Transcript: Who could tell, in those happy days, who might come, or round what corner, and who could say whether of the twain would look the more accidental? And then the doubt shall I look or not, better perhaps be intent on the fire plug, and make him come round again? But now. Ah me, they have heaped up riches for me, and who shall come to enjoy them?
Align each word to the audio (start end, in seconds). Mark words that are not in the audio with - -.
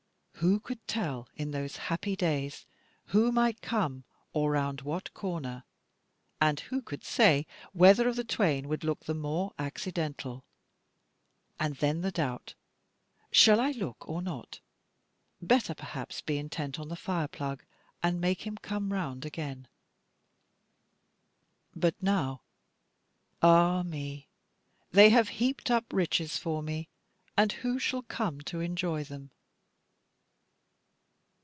Who 0.35 0.59
could 0.59 0.87
tell, 0.87 1.29
in 1.35 1.51
those 1.51 1.77
happy 1.77 2.15
days, 2.15 2.65
who 3.09 3.31
might 3.31 3.61
come, 3.61 4.05
or 4.33 4.53
round 4.53 4.81
what 4.81 5.13
corner, 5.13 5.65
and 6.41 6.59
who 6.61 6.81
could 6.81 7.03
say 7.03 7.45
whether 7.73 8.07
of 8.07 8.15
the 8.15 8.23
twain 8.23 8.67
would 8.67 8.83
look 8.83 9.01
the 9.05 9.13
more 9.13 9.53
accidental? 9.59 10.43
And 11.59 11.75
then 11.75 12.01
the 12.01 12.09
doubt 12.09 12.55
shall 13.31 13.59
I 13.59 13.69
look 13.69 14.09
or 14.09 14.19
not, 14.19 14.61
better 15.43 15.75
perhaps 15.75 16.21
be 16.21 16.39
intent 16.39 16.79
on 16.79 16.87
the 16.87 16.95
fire 16.95 17.27
plug, 17.27 17.63
and 18.01 18.19
make 18.19 18.41
him 18.43 18.57
come 18.57 18.91
round 18.91 19.25
again? 19.27 19.67
But 21.75 21.93
now. 22.01 22.41
Ah 23.43 23.83
me, 23.83 24.27
they 24.89 25.11
have 25.11 25.29
heaped 25.37 25.69
up 25.69 25.93
riches 25.93 26.37
for 26.39 26.63
me, 26.63 26.89
and 27.37 27.51
who 27.51 27.77
shall 27.77 28.01
come 28.01 28.41
to 28.45 28.59
enjoy 28.59 29.03
them? 29.03 29.29